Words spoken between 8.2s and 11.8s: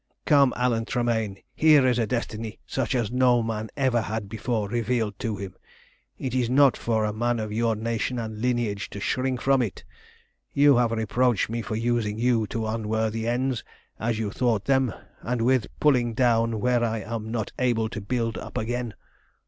lineage to shrink from it. You have reproached me for